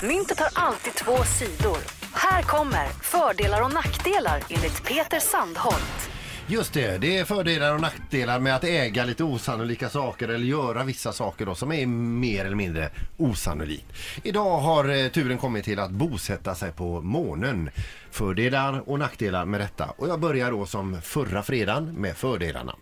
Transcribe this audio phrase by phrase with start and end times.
[0.00, 1.78] Myntet har alltid två sidor.
[2.14, 6.10] Här kommer fördelar och nackdelar enligt Peter Sandholt.
[6.52, 10.84] Just det, det är fördelar och nackdelar med att äga lite osannolika saker eller göra
[10.84, 13.86] vissa saker då, som är mer eller mindre osannolikt.
[14.22, 17.70] Idag har eh, turen kommit till att bosätta sig på månen.
[18.10, 19.90] Fördelar och nackdelar med detta.
[19.96, 22.76] Och jag börjar då som förra fredagen med fördelarna.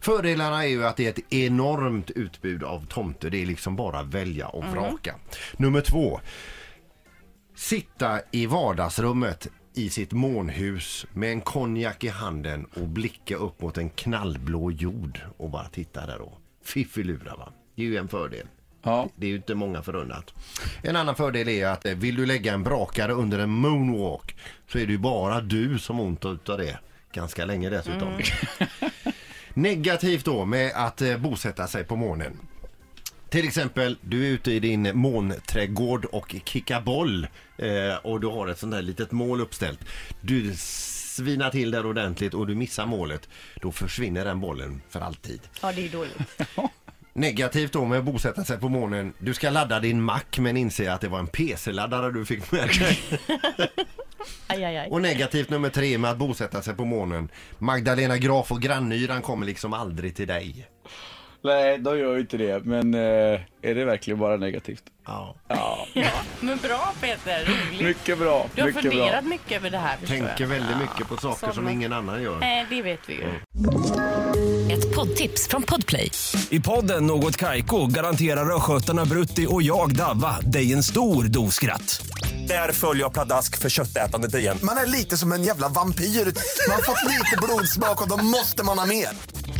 [0.00, 3.30] Fördelarna är ju att det är ett enormt utbud av tomter.
[3.30, 5.14] Det är liksom bara välja och vraka.
[5.56, 6.20] Nummer två.
[7.56, 13.78] Sitta i vardagsrummet i sitt månhus med en konjak i handen och blicka upp mot
[13.78, 16.38] en knallblå jord och bara titta där då.
[16.64, 17.52] Fiffilura va.
[17.74, 18.46] Det är ju en fördel.
[18.82, 19.08] Ja.
[19.16, 20.34] Det är ju inte många förunnat.
[20.82, 24.36] En annan fördel är att eh, vill du lägga en brakare under en moonwalk
[24.68, 26.78] så är det ju bara du som ont utav det.
[27.12, 28.20] Ganska länge dessutom.
[29.54, 32.38] Negativt då med att eh, bosätta sig på månen.
[33.34, 37.26] Till exempel, du är ute i din månträdgård och kickar boll
[37.56, 39.80] eh, och du har ett sånt där litet mål uppställt.
[40.20, 43.28] Du svinar till där ordentligt och du missar målet.
[43.60, 45.40] Då försvinner den bollen för alltid.
[45.62, 46.16] Ja, det är dåligt.
[47.12, 49.12] Negativt då med att bosätta sig på månen.
[49.18, 52.68] Du ska ladda din Mac men inser att det var en PC-laddare du fick med
[52.68, 52.98] dig.
[54.46, 54.88] Aj, aj, aj.
[54.90, 57.28] Och negativt nummer tre med att bosätta sig på månen.
[57.58, 60.68] Magdalena Graf och grannyran kommer liksom aldrig till dig.
[61.44, 62.64] Nej, de gör ju inte det.
[62.64, 63.00] Men eh,
[63.62, 64.82] är det verkligen bara negativt?
[65.06, 65.34] Ja.
[65.48, 67.80] Ja, Ja, men bra Peter, roligt.
[67.80, 68.46] mycket bra.
[68.54, 69.30] Du har mycket funderat bra.
[69.30, 70.46] mycket över det här Tänker jag.
[70.46, 72.38] väldigt mycket på saker som som- ingen annan gör.
[72.38, 73.24] Nej, det vet vi ju.
[74.72, 76.10] Ett poddtips från Podplay.
[76.50, 82.06] I podden Något Kaiko garanterar östgötarna Brutti och jag, Davva, dig en stor dos skratt.
[82.48, 84.58] Där följer jag pladask för köttätandet igen.
[84.62, 86.04] Man är lite som en jävla vampyr.
[86.04, 89.08] Man har fått lite blodsmak och då måste man ha mer.